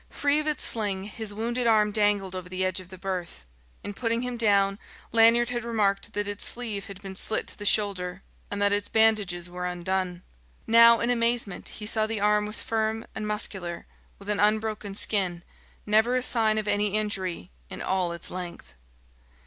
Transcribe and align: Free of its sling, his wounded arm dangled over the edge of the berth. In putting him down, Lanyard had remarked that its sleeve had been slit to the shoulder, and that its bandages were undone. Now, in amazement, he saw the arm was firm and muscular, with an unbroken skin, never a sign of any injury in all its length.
Free 0.09 0.39
of 0.39 0.47
its 0.47 0.63
sling, 0.63 1.03
his 1.03 1.31
wounded 1.31 1.67
arm 1.67 1.91
dangled 1.91 2.35
over 2.35 2.49
the 2.49 2.65
edge 2.65 2.79
of 2.79 2.89
the 2.89 2.97
berth. 2.97 3.45
In 3.83 3.93
putting 3.93 4.23
him 4.23 4.35
down, 4.35 4.79
Lanyard 5.11 5.49
had 5.49 5.63
remarked 5.63 6.13
that 6.13 6.27
its 6.27 6.43
sleeve 6.43 6.87
had 6.87 7.03
been 7.03 7.15
slit 7.15 7.45
to 7.49 7.57
the 7.59 7.67
shoulder, 7.67 8.23
and 8.49 8.59
that 8.63 8.73
its 8.73 8.89
bandages 8.89 9.47
were 9.47 9.67
undone. 9.67 10.23
Now, 10.65 11.01
in 11.01 11.11
amazement, 11.11 11.69
he 11.69 11.85
saw 11.85 12.07
the 12.07 12.19
arm 12.19 12.47
was 12.47 12.63
firm 12.63 13.05
and 13.13 13.27
muscular, 13.27 13.85
with 14.17 14.27
an 14.29 14.39
unbroken 14.39 14.95
skin, 14.95 15.43
never 15.85 16.15
a 16.15 16.23
sign 16.23 16.57
of 16.57 16.67
any 16.67 16.95
injury 16.97 17.51
in 17.69 17.83
all 17.83 18.11
its 18.11 18.31
length. 18.31 18.73